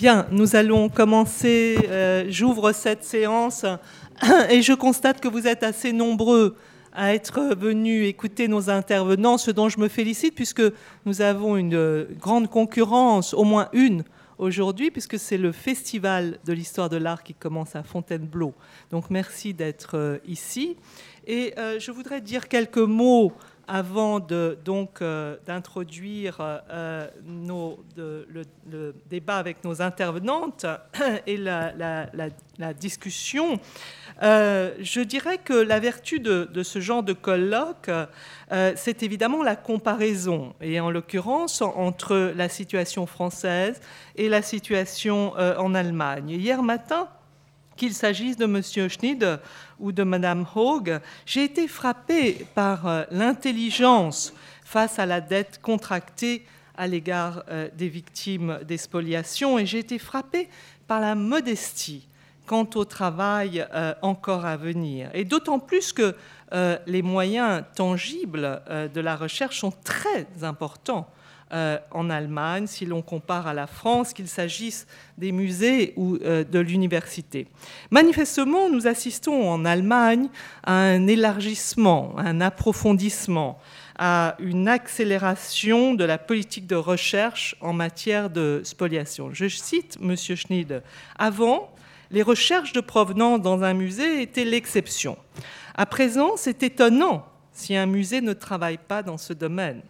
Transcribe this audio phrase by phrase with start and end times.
[0.00, 1.76] Bien, nous allons commencer.
[1.90, 3.66] Euh, j'ouvre cette séance
[4.48, 6.56] et je constate que vous êtes assez nombreux
[6.94, 10.62] à être venus écouter nos intervenants, ce dont je me félicite puisque
[11.04, 14.02] nous avons une grande concurrence, au moins une
[14.38, 18.54] aujourd'hui, puisque c'est le Festival de l'histoire de l'art qui commence à Fontainebleau.
[18.90, 20.78] Donc merci d'être euh, ici.
[21.26, 23.32] Et euh, je voudrais dire quelques mots
[23.70, 27.06] avant de, donc euh, d'introduire euh,
[27.96, 30.66] le, débat avec nos intervenantes
[31.28, 32.10] et la,
[32.76, 33.60] discussion,
[34.22, 37.90] euh, je dirais que la vertu de, ce genre de colloque,
[38.74, 43.80] c'est évidemment la comparaison, et en l'occurrence entre la situation française
[44.16, 46.30] et la situation en Allemagne.
[46.30, 47.08] Hier matin,
[47.80, 48.60] qu'il s'agisse de M.
[48.90, 49.40] Schneid
[49.78, 56.44] ou de Mme Haug, j'ai été frappée par euh, l'intelligence face à la dette contractée
[56.76, 60.50] à l'égard euh, des victimes des spoliations et j'ai été frappée
[60.86, 62.06] par la modestie
[62.50, 65.08] quant au travail euh, encore à venir.
[65.14, 66.16] Et d'autant plus que
[66.88, 68.60] les moyens tangibles
[68.92, 71.06] de la recherche sont très importants
[71.52, 74.86] euh, en Allemagne, si l'on compare à la France, qu'il s'agisse
[75.18, 77.48] des musées ou euh, de l'université.
[77.90, 80.28] Manifestement, nous assistons en Allemagne
[80.62, 83.58] à un élargissement, à un approfondissement,
[83.98, 89.30] à une accélération de la politique de recherche en matière de spoliation.
[89.32, 90.14] Je cite M.
[90.16, 90.84] Schneid.
[91.18, 91.72] Avant,
[92.10, 95.16] les recherches de provenance dans un musée étaient l'exception.
[95.74, 99.82] À présent, c'est étonnant si un musée ne travaille pas dans ce domaine.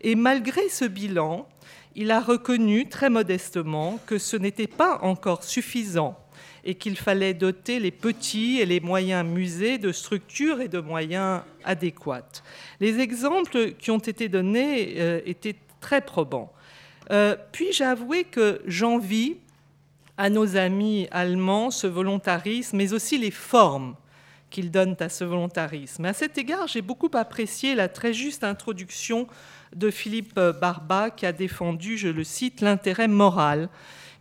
[0.00, 1.46] Et malgré ce bilan,
[1.94, 6.18] il a reconnu très modestement que ce n'était pas encore suffisant
[6.64, 11.42] et qu'il fallait doter les petits et les moyens musées de structures et de moyens
[11.64, 12.42] adéquats.
[12.80, 16.52] Les exemples qui ont été donnés euh, étaient très probants.
[17.10, 19.36] Euh, puis-je avouer que j'envie
[20.22, 23.96] à nos amis allemands ce volontarisme, mais aussi les formes
[24.50, 26.04] qu'ils donnent à ce volontarisme.
[26.04, 29.26] À cet égard, j'ai beaucoup apprécié la très juste introduction
[29.74, 33.68] de Philippe Barba qui a défendu, je le cite, l'intérêt moral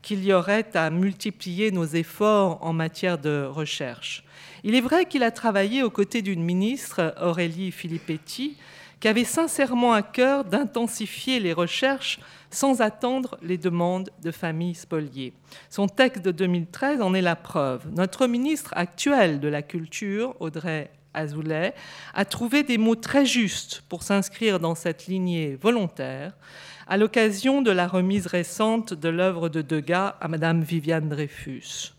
[0.02, 4.24] qu'il y aurait à multiplier nos efforts en matière de recherche.
[4.64, 8.58] Il est vrai qu'il a travaillé aux côtés d'une ministre, Aurélie Filippetti,
[9.02, 12.20] qui avait sincèrement à cœur d'intensifier les recherches
[12.52, 15.34] sans attendre les demandes de familles spoliées.
[15.70, 17.88] Son texte de 2013 en est la preuve.
[17.92, 21.74] Notre ministre actuel de la Culture, Audrey Azoulay,
[22.14, 26.34] a trouvé des mots très justes pour s'inscrire dans cette lignée volontaire
[26.88, 31.94] à l'occasion de la remise récente de l'œuvre de Degas à Madame Viviane Dreyfus.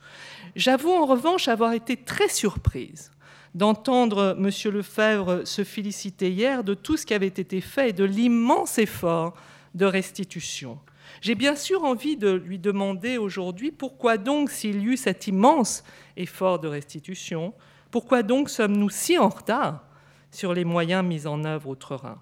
[0.54, 3.10] J'avoue en revanche avoir été très surprise
[3.54, 4.72] d'entendre M.
[4.72, 9.34] Lefebvre se féliciter hier de tout ce qui avait été fait et de l'immense effort
[9.74, 10.78] de restitution.
[11.20, 15.84] J'ai bien sûr envie de lui demander aujourd'hui pourquoi donc, s'il y eut cet immense
[16.16, 17.52] effort de restitution,
[17.90, 19.84] pourquoi donc sommes-nous si en retard
[20.30, 22.18] sur les moyens mis en œuvre outre-Rhin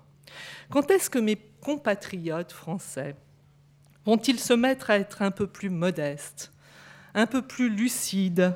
[0.70, 3.14] Quand est-ce que mes compatriotes français
[4.04, 6.52] vont-ils se mettre à être un peu plus modestes,
[7.14, 8.54] un peu plus lucides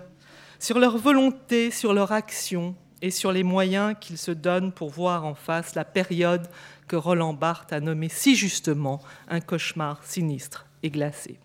[0.64, 5.26] sur leur volonté, sur leur action et sur les moyens qu'ils se donnent pour voir
[5.26, 6.48] en face la période
[6.88, 11.38] que Roland Barthes a nommée si justement un cauchemar sinistre et glacé.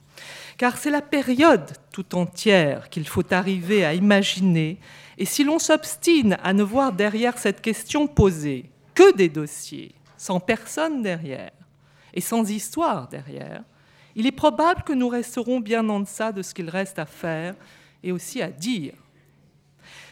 [0.57, 4.77] Car c'est la période tout entière qu'il faut arriver à imaginer
[5.17, 10.39] et si l'on s'obstine à ne voir derrière cette question posée que des dossiers, sans
[10.39, 11.51] personne derrière
[12.13, 13.63] et sans histoire derrière,
[14.15, 17.55] il est probable que nous resterons bien en deçà de ce qu'il reste à faire
[18.01, 18.93] et aussi à dire.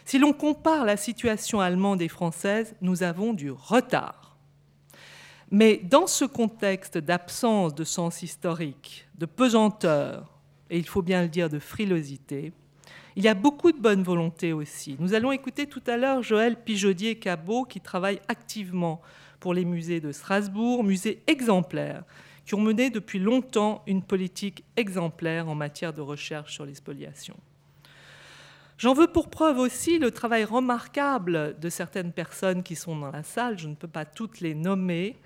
[0.08, 4.38] Si l'on compare la situation allemande et française, nous avons du retard.
[5.50, 11.28] Mais dans ce contexte d'absence de sens historique, de pesanteur, et il faut bien le
[11.28, 12.54] dire de frilosité,
[13.16, 14.96] il y a beaucoup de bonne volonté aussi.
[14.98, 19.02] Nous allons écouter tout à l'heure Joël Pijodier-Cabot qui travaille activement
[19.40, 22.04] pour les musées de Strasbourg, musées exemplaires,
[22.46, 27.36] qui ont mené depuis longtemps une politique exemplaire en matière de recherche sur les spoliations.
[28.78, 33.24] J'en veux pour preuve aussi le travail remarquable de certaines personnes qui sont dans la
[33.24, 35.16] salle, je ne peux pas toutes les nommer.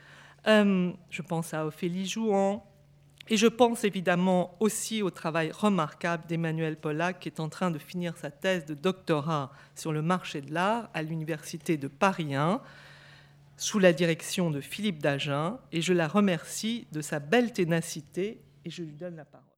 [0.47, 2.65] Euh, je pense à Ophélie Jouan,
[3.29, 7.79] et je pense évidemment aussi au travail remarquable d'Emmanuel Pollack, qui est en train de
[7.79, 12.59] finir sa thèse de doctorat sur le marché de l'art à l'Université de Paris 1,
[13.59, 18.71] sous la direction de Philippe Dagen, et je la remercie de sa belle ténacité, et
[18.71, 19.47] je lui donne la parole.